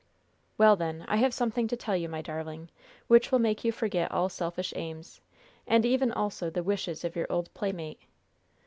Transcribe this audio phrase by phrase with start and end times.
[0.57, 2.71] "Well, then, I have something to tell you, my darling,
[3.05, 5.21] which will make you forget all selfish aims,
[5.67, 7.99] and even also the wishes of your old playmate.